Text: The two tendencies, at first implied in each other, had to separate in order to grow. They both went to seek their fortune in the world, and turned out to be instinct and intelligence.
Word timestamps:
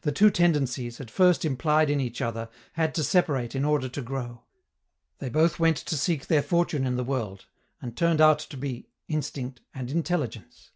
The 0.00 0.10
two 0.10 0.28
tendencies, 0.28 1.00
at 1.00 1.08
first 1.08 1.44
implied 1.44 1.88
in 1.88 2.00
each 2.00 2.20
other, 2.20 2.48
had 2.72 2.92
to 2.96 3.04
separate 3.04 3.54
in 3.54 3.64
order 3.64 3.88
to 3.90 4.02
grow. 4.02 4.42
They 5.20 5.28
both 5.28 5.60
went 5.60 5.76
to 5.76 5.96
seek 5.96 6.26
their 6.26 6.42
fortune 6.42 6.84
in 6.84 6.96
the 6.96 7.04
world, 7.04 7.46
and 7.80 7.96
turned 7.96 8.20
out 8.20 8.40
to 8.40 8.56
be 8.56 8.88
instinct 9.06 9.60
and 9.72 9.88
intelligence. 9.88 10.72